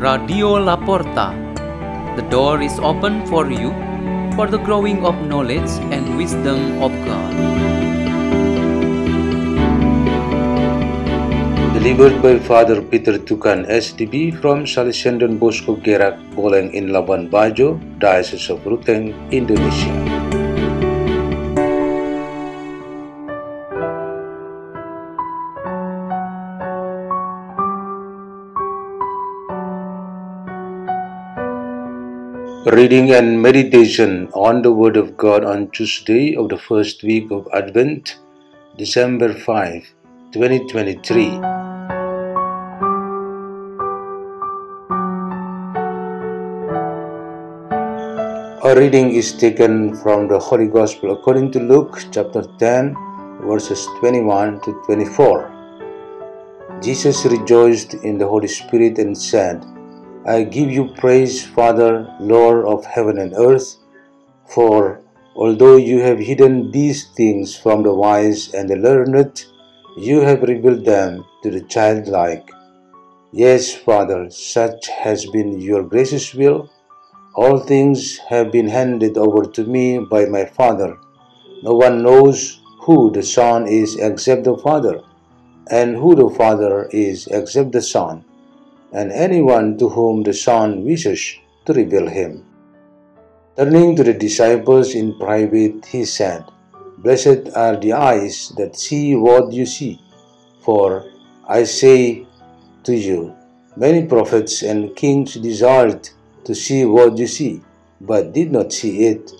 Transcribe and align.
Radio 0.00 0.56
Laporta. 0.56 1.36
The 2.16 2.22
door 2.30 2.62
is 2.62 2.78
open 2.78 3.26
for 3.26 3.50
you 3.52 3.68
for 4.34 4.46
the 4.46 4.56
growing 4.56 5.04
of 5.04 5.14
knowledge 5.28 5.68
and 5.92 6.16
wisdom 6.16 6.80
of 6.80 6.90
God. 7.04 7.34
Delivered 11.76 12.22
by 12.22 12.38
Father 12.38 12.80
Peter 12.80 13.18
Tukan 13.18 13.68
SDB 13.68 14.40
from 14.40 14.64
Salesian 14.64 15.38
Bosco 15.38 15.76
Gerak 15.76 16.16
Boleng 16.32 16.72
in 16.72 16.88
Labuan 16.96 17.28
Bajo, 17.28 17.76
Diocese 17.98 18.48
of 18.48 18.64
Ruteng, 18.64 19.12
Indonesia. 19.30 20.09
Reading 32.66 33.12
and 33.12 33.40
meditation 33.40 34.28
on 34.34 34.60
the 34.60 34.70
Word 34.70 34.98
of 34.98 35.16
God 35.16 35.46
on 35.46 35.70
Tuesday 35.70 36.36
of 36.36 36.50
the 36.50 36.58
first 36.58 37.02
week 37.02 37.30
of 37.30 37.48
Advent, 37.54 38.18
December 38.76 39.32
5, 39.32 39.88
2023. 40.32 41.40
Our 48.60 48.76
reading 48.76 49.14
is 49.14 49.32
taken 49.32 49.96
from 49.96 50.28
the 50.28 50.38
Holy 50.38 50.66
Gospel 50.66 51.12
according 51.12 51.52
to 51.52 51.60
Luke 51.60 51.98
chapter 52.12 52.42
10, 52.58 52.94
verses 53.40 53.88
21 54.00 54.60
to 54.60 54.72
24. 54.84 55.50
Jesus 56.82 57.24
rejoiced 57.24 57.94
in 57.94 58.18
the 58.18 58.28
Holy 58.28 58.48
Spirit 58.48 58.98
and 58.98 59.16
said, 59.16 59.64
I 60.26 60.42
give 60.42 60.70
you 60.70 60.92
praise, 60.98 61.46
Father, 61.46 62.14
Lord 62.20 62.66
of 62.66 62.84
heaven 62.84 63.16
and 63.16 63.32
earth, 63.38 63.76
for 64.46 65.00
although 65.34 65.76
you 65.76 66.00
have 66.00 66.18
hidden 66.18 66.70
these 66.70 67.08
things 67.16 67.56
from 67.56 67.82
the 67.82 67.94
wise 67.94 68.52
and 68.52 68.68
the 68.68 68.76
learned, 68.76 69.46
you 69.96 70.20
have 70.20 70.42
revealed 70.42 70.84
them 70.84 71.24
to 71.42 71.50
the 71.50 71.62
childlike. 71.62 72.50
Yes, 73.32 73.74
Father, 73.74 74.28
such 74.28 74.88
has 74.88 75.24
been 75.24 75.58
your 75.58 75.84
gracious 75.84 76.34
will. 76.34 76.68
All 77.34 77.58
things 77.58 78.18
have 78.28 78.52
been 78.52 78.68
handed 78.68 79.16
over 79.16 79.46
to 79.46 79.64
me 79.64 80.00
by 80.10 80.26
my 80.26 80.44
Father. 80.44 80.98
No 81.62 81.76
one 81.76 82.02
knows 82.02 82.60
who 82.82 83.10
the 83.10 83.22
Son 83.22 83.66
is 83.66 83.96
except 83.96 84.44
the 84.44 84.58
Father, 84.58 85.00
and 85.70 85.96
who 85.96 86.14
the 86.14 86.28
Father 86.28 86.90
is 86.92 87.26
except 87.28 87.72
the 87.72 87.80
Son 87.80 88.26
and 88.92 89.12
anyone 89.12 89.78
to 89.78 89.88
whom 89.88 90.22
the 90.22 90.34
Son 90.34 90.84
wishes 90.84 91.36
to 91.64 91.72
reveal 91.72 92.08
him. 92.08 92.44
Turning 93.56 93.94
to 93.96 94.04
the 94.04 94.14
disciples 94.14 94.94
in 94.94 95.18
private, 95.18 95.84
he 95.86 96.04
said, 96.04 96.44
Blessed 96.98 97.50
are 97.54 97.76
the 97.76 97.92
eyes 97.92 98.52
that 98.56 98.76
see 98.76 99.14
what 99.14 99.52
you 99.52 99.66
see. 99.66 100.00
For 100.60 101.10
I 101.48 101.64
say 101.64 102.26
to 102.84 102.94
you, 102.94 103.34
many 103.76 104.06
prophets 104.06 104.62
and 104.62 104.94
kings 104.96 105.34
desired 105.34 106.08
to 106.44 106.54
see 106.54 106.84
what 106.84 107.16
you 107.16 107.26
see, 107.26 107.62
but 108.00 108.32
did 108.32 108.52
not 108.52 108.72
see 108.72 109.06
it, 109.06 109.32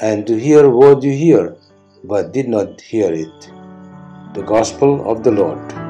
and 0.00 0.26
to 0.26 0.38
hear 0.38 0.68
what 0.68 1.02
you 1.02 1.12
hear, 1.12 1.56
but 2.04 2.32
did 2.32 2.48
not 2.48 2.80
hear 2.80 3.12
it. 3.12 3.50
The 4.34 4.42
Gospel 4.42 5.08
of 5.10 5.22
the 5.22 5.30
Lord. 5.30 5.81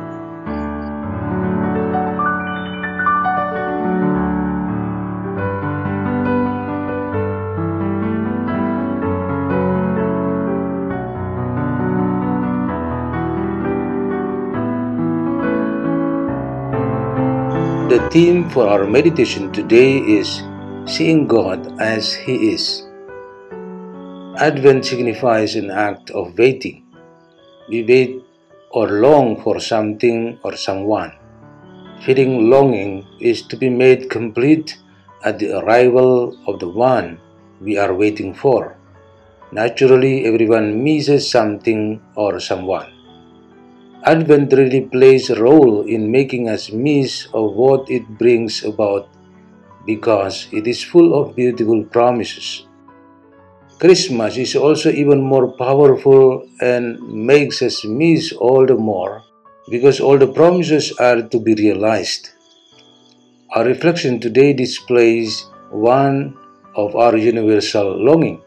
The 17.93 18.09
theme 18.09 18.49
for 18.49 18.69
our 18.69 18.87
meditation 18.87 19.53
today 19.53 20.01
is 20.01 20.41
Seeing 20.89 21.29
God 21.29 21.77
as 21.79 22.15
He 22.15 22.57
is. 22.57 22.89
Advent 24.41 24.87
signifies 24.87 25.57
an 25.57 25.71
act 25.71 26.09
of 26.13 26.39
waiting. 26.39 26.89
We 27.69 27.85
wait 27.85 28.25
or 28.71 28.89
long 28.89 29.37
for 29.43 29.61
something 29.61 30.41
or 30.43 30.57
someone. 30.57 31.13
Feeling 32.01 32.49
longing 32.49 33.05
is 33.21 33.43
to 33.53 33.59
be 33.59 33.69
made 33.69 34.09
complete 34.09 34.79
at 35.23 35.39
the 35.39 35.61
arrival 35.61 36.33
of 36.49 36.61
the 36.61 36.71
one 36.71 37.21
we 37.61 37.77
are 37.77 37.93
waiting 37.93 38.33
for. 38.33 38.75
Naturally, 39.53 40.25
everyone 40.25 40.83
misses 40.83 41.31
something 41.31 42.01
or 42.17 42.41
someone. 42.41 42.92
Advent 44.05 44.53
really 44.53 44.81
plays 44.81 45.31
a 45.31 45.41
role 45.41 45.87
in 45.87 46.11
making 46.11 46.49
us 46.49 46.73
miss 46.73 47.29
of 47.33 47.55
what 47.55 47.89
it 47.89 48.03
brings 48.19 48.65
about 48.65 49.09
because 49.87 50.49
it 50.51 50.67
is 50.67 50.83
full 50.83 51.15
of 51.15 51.37
beautiful 51.37 51.85
promises. 51.85 52.67
Christmas 53.79 54.37
is 54.37 54.57
also 54.57 54.91
even 54.91 55.23
more 55.23 55.53
powerful 55.53 56.45
and 56.61 56.99
makes 57.01 57.63
us 57.63 57.85
miss 57.85 58.33
all 58.33 58.67
the 58.67 58.75
more 58.75 59.23
because 59.71 60.01
all 60.01 60.19
the 60.19 60.33
promises 60.33 60.91
are 60.99 61.23
to 61.23 61.39
be 61.39 61.55
realized. 61.55 62.31
Our 63.55 63.65
reflection 63.65 64.19
today 64.19 64.53
displays 64.53 65.47
one 65.71 66.37
of 66.75 66.97
our 66.97 67.17
universal 67.17 68.03
longing, 68.03 68.43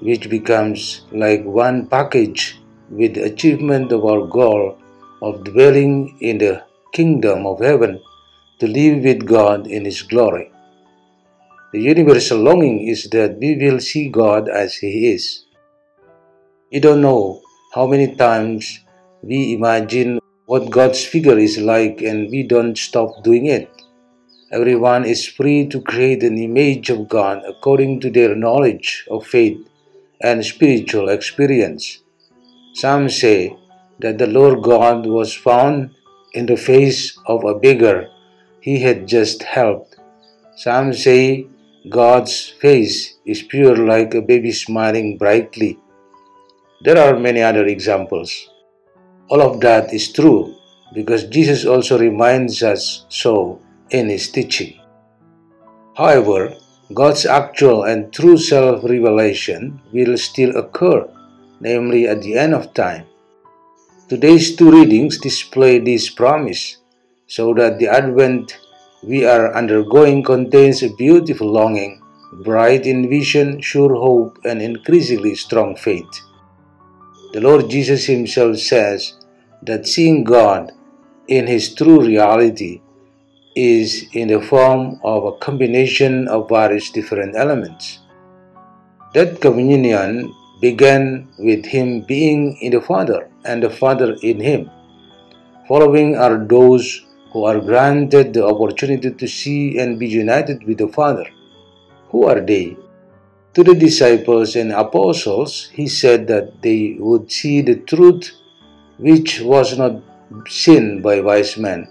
which 0.00 0.28
becomes 0.28 1.06
like 1.12 1.44
one 1.44 1.86
package 1.86 2.60
with 2.90 3.14
the 3.14 3.24
achievement 3.24 3.90
of 3.90 4.04
our 4.04 4.26
goal 4.26 4.81
of 5.22 5.44
dwelling 5.44 6.18
in 6.20 6.38
the 6.38 6.64
kingdom 6.92 7.46
of 7.46 7.60
heaven 7.60 8.00
to 8.58 8.66
live 8.66 9.04
with 9.04 9.24
God 9.26 9.66
in 9.66 9.84
His 9.84 10.02
glory. 10.02 10.50
The 11.72 11.80
universal 11.80 12.38
longing 12.38 12.88
is 12.88 13.08
that 13.10 13.38
we 13.38 13.56
will 13.56 13.80
see 13.80 14.08
God 14.08 14.48
as 14.48 14.74
He 14.74 15.12
is. 15.12 15.46
You 16.70 16.80
don't 16.80 17.00
know 17.00 17.40
how 17.74 17.86
many 17.86 18.14
times 18.16 18.80
we 19.22 19.54
imagine 19.54 20.18
what 20.46 20.70
God's 20.70 21.04
figure 21.04 21.38
is 21.38 21.56
like 21.58 22.02
and 22.02 22.30
we 22.30 22.42
don't 22.42 22.76
stop 22.76 23.22
doing 23.22 23.46
it. 23.46 23.70
Everyone 24.50 25.06
is 25.06 25.26
free 25.26 25.66
to 25.68 25.80
create 25.80 26.22
an 26.22 26.36
image 26.36 26.90
of 26.90 27.08
God 27.08 27.42
according 27.46 28.00
to 28.00 28.10
their 28.10 28.34
knowledge 28.34 29.06
of 29.10 29.26
faith 29.26 29.56
and 30.20 30.44
spiritual 30.44 31.08
experience. 31.08 32.02
Some 32.74 33.08
say 33.08 33.56
that 34.00 34.18
the 34.18 34.26
Lord 34.26 34.62
God 34.62 35.06
was 35.06 35.34
found 35.34 35.94
in 36.32 36.46
the 36.46 36.56
face 36.56 37.18
of 37.26 37.44
a 37.44 37.58
beggar 37.58 38.08
he 38.60 38.80
had 38.80 39.06
just 39.06 39.42
helped. 39.42 39.96
Some 40.56 40.92
say 40.94 41.46
God's 41.88 42.48
face 42.48 43.18
is 43.26 43.42
pure 43.42 43.76
like 43.76 44.14
a 44.14 44.22
baby 44.22 44.52
smiling 44.52 45.18
brightly. 45.18 45.78
There 46.80 46.98
are 46.98 47.18
many 47.18 47.42
other 47.42 47.66
examples. 47.66 48.48
All 49.28 49.42
of 49.42 49.60
that 49.60 49.92
is 49.92 50.12
true 50.12 50.54
because 50.94 51.24
Jesus 51.24 51.64
also 51.64 51.98
reminds 51.98 52.62
us 52.62 53.04
so 53.08 53.60
in 53.90 54.08
his 54.08 54.30
teaching. 54.30 54.78
However, 55.96 56.54
God's 56.94 57.26
actual 57.26 57.84
and 57.84 58.12
true 58.12 58.36
self 58.36 58.84
revelation 58.84 59.80
will 59.92 60.16
still 60.18 60.56
occur, 60.56 61.08
namely 61.60 62.06
at 62.06 62.22
the 62.22 62.36
end 62.36 62.54
of 62.54 62.74
time. 62.74 63.06
Today's 64.12 64.54
two 64.56 64.70
readings 64.70 65.16
display 65.16 65.78
this 65.78 66.10
promise, 66.10 66.76
so 67.26 67.54
that 67.54 67.78
the 67.78 67.88
Advent 67.88 68.58
we 69.02 69.24
are 69.24 69.56
undergoing 69.56 70.22
contains 70.22 70.82
a 70.82 70.92
beautiful 70.96 71.50
longing, 71.50 72.02
bright 72.44 72.84
in 72.84 73.08
vision, 73.08 73.62
sure 73.62 73.94
hope, 73.94 74.36
and 74.44 74.60
increasingly 74.60 75.34
strong 75.34 75.74
faith. 75.76 76.12
The 77.32 77.40
Lord 77.40 77.70
Jesus 77.70 78.04
Himself 78.04 78.58
says 78.58 79.16
that 79.62 79.88
seeing 79.88 80.24
God 80.24 80.72
in 81.28 81.46
His 81.46 81.74
true 81.74 82.04
reality 82.04 82.82
is 83.56 84.04
in 84.12 84.28
the 84.28 84.42
form 84.42 85.00
of 85.04 85.24
a 85.24 85.38
combination 85.38 86.28
of 86.28 86.50
various 86.50 86.90
different 86.90 87.34
elements. 87.34 88.00
That 89.14 89.40
communion 89.40 90.34
began 90.62 91.28
with 91.38 91.66
him 91.66 92.02
being 92.02 92.56
in 92.62 92.72
the 92.72 92.80
Father 92.80 93.28
and 93.44 93.62
the 93.62 93.70
Father 93.70 94.16
in 94.22 94.40
him. 94.40 94.70
Following 95.68 96.16
are 96.16 96.38
those 96.38 97.04
who 97.32 97.44
are 97.44 97.60
granted 97.60 98.32
the 98.32 98.46
opportunity 98.46 99.10
to 99.10 99.26
see 99.26 99.78
and 99.78 99.98
be 99.98 100.08
united 100.08 100.64
with 100.64 100.78
the 100.78 100.88
Father. 100.88 101.26
Who 102.10 102.24
are 102.24 102.40
they? 102.40 102.76
To 103.54 103.64
the 103.64 103.74
disciples 103.74 104.56
and 104.56 104.72
apostles, 104.72 105.70
he 105.72 105.88
said 105.88 106.26
that 106.28 106.62
they 106.62 106.96
would 106.98 107.30
see 107.30 107.60
the 107.60 107.76
truth 107.76 108.30
which 108.98 109.40
was 109.40 109.76
not 109.76 110.00
seen 110.48 111.02
by 111.02 111.20
wise 111.20 111.56
men. 111.58 111.88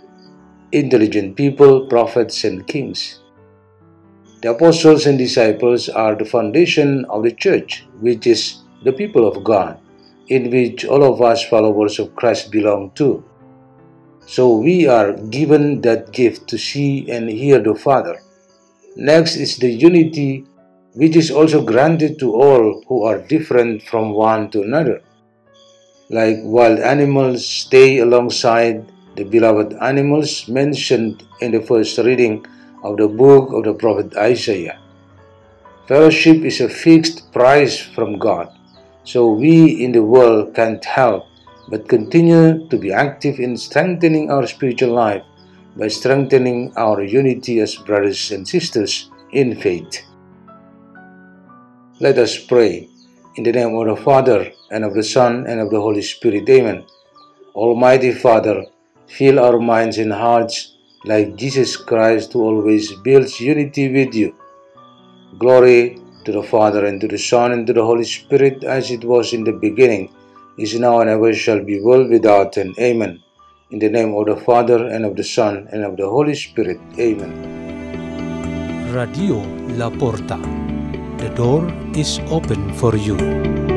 intelligent 0.71 1.35
people, 1.35 1.85
prophets, 1.87 2.45
and 2.45 2.65
kings. 2.65 3.19
The 4.41 4.51
apostles 4.51 5.05
and 5.05 5.17
disciples 5.17 5.89
are 5.89 6.15
the 6.15 6.25
foundation 6.25 7.05
of 7.09 7.23
the 7.23 7.33
church, 7.33 7.85
which 7.99 8.25
is 8.25 8.60
the 8.83 8.93
people 8.93 9.27
of 9.27 9.43
God, 9.43 9.79
in 10.27 10.49
which 10.49 10.85
all 10.85 11.03
of 11.03 11.21
us 11.21 11.43
followers 11.45 11.99
of 11.99 12.15
Christ 12.15 12.51
belong 12.51 12.91
to. 12.95 13.23
So 14.25 14.55
we 14.57 14.87
are 14.87 15.13
given 15.13 15.81
that 15.81 16.11
gift 16.11 16.47
to 16.49 16.57
see 16.57 17.09
and 17.09 17.29
hear 17.29 17.59
the 17.59 17.75
Father. 17.75 18.21
Next 18.95 19.35
is 19.35 19.57
the 19.57 19.69
unity 19.69 20.45
which 20.93 21.15
is 21.15 21.31
also 21.31 21.63
granted 21.63 22.19
to 22.19 22.33
all 22.35 22.83
who 22.87 23.03
are 23.03 23.19
different 23.19 23.83
from 23.83 24.13
one 24.13 24.51
to 24.51 24.61
another. 24.61 25.01
Like 26.09 26.37
wild 26.43 26.79
animals 26.79 27.47
stay 27.47 27.99
alongside 27.99 28.91
the 29.15 29.23
beloved 29.23 29.73
animals 29.81 30.47
mentioned 30.47 31.23
in 31.39 31.51
the 31.51 31.61
first 31.61 31.97
reading 31.97 32.45
of 32.83 32.97
the 32.97 33.07
book 33.07 33.53
of 33.53 33.63
the 33.63 33.73
prophet 33.73 34.15
Isaiah. 34.15 34.79
Fellowship 35.87 36.43
is 36.43 36.61
a 36.61 36.69
fixed 36.69 37.31
price 37.31 37.79
from 37.79 38.19
God, 38.19 38.51
so 39.03 39.31
we 39.31 39.83
in 39.83 39.91
the 39.91 40.03
world 40.03 40.53
can't 40.53 40.83
help 40.85 41.25
but 41.69 41.87
continue 41.87 42.67
to 42.69 42.77
be 42.77 42.91
active 42.91 43.39
in 43.39 43.55
strengthening 43.55 44.29
our 44.29 44.45
spiritual 44.45 44.93
life 44.93 45.23
by 45.77 45.87
strengthening 45.87 46.73
our 46.75 47.01
unity 47.01 47.59
as 47.59 47.75
brothers 47.75 48.31
and 48.31 48.47
sisters 48.47 49.09
in 49.31 49.55
faith. 49.55 50.03
Let 51.99 52.17
us 52.17 52.37
pray. 52.37 52.89
In 53.37 53.43
the 53.43 53.53
name 53.53 53.73
of 53.75 53.87
the 53.87 53.95
Father, 53.95 54.51
and 54.71 54.83
of 54.83 54.93
the 54.93 55.03
Son, 55.03 55.45
and 55.47 55.61
of 55.61 55.69
the 55.69 55.79
Holy 55.79 56.01
Spirit. 56.01 56.49
Amen. 56.49 56.83
Almighty 57.55 58.11
Father, 58.11 58.65
fill 59.07 59.39
our 59.39 59.59
minds 59.59 59.97
and 59.97 60.11
hearts 60.11 60.75
like 61.05 61.37
Jesus 61.37 61.77
Christ, 61.77 62.33
who 62.33 62.41
always 62.41 62.91
builds 62.91 63.39
unity 63.39 63.87
with 63.93 64.13
you. 64.13 64.35
Glory 65.37 66.00
to 66.25 66.31
the 66.31 66.43
Father, 66.43 66.85
and 66.85 66.99
to 67.01 67.07
the 67.07 67.17
Son, 67.17 67.51
and 67.51 67.65
to 67.67 67.73
the 67.73 67.85
Holy 67.85 68.03
Spirit, 68.03 68.63
as 68.63 68.91
it 68.91 69.03
was 69.03 69.33
in 69.33 69.43
the 69.43 69.51
beginning, 69.51 70.13
is 70.57 70.79
now, 70.79 70.99
and 71.01 71.09
ever 71.09 71.33
shall 71.33 71.63
be, 71.63 71.81
world 71.81 72.09
without 72.09 72.57
end. 72.57 72.75
Amen. 72.79 73.21
In 73.71 73.79
the 73.79 73.89
name 73.89 74.13
of 74.13 74.25
the 74.25 74.35
Father, 74.35 74.87
and 74.87 75.05
of 75.05 75.15
the 75.15 75.23
Son, 75.23 75.67
and 75.71 75.83
of 75.83 75.97
the 75.97 76.07
Holy 76.07 76.35
Spirit. 76.35 76.79
Amen. 76.99 77.33
Radio 78.93 79.37
La 79.77 79.89
Porta. 79.89 80.37
The 81.17 81.29
door 81.29 81.71
is 81.95 82.19
open 82.29 82.73
for 82.73 82.95
you. 82.95 83.70